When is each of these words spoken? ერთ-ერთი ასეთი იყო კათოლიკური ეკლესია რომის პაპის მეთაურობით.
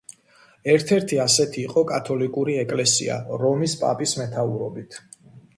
ერთ-ერთი 0.75 1.19
ასეთი 1.25 1.61
იყო 1.65 1.83
კათოლიკური 1.93 2.57
ეკლესია 2.63 3.21
რომის 3.45 3.79
პაპის 3.83 4.17
მეთაურობით. 4.23 5.03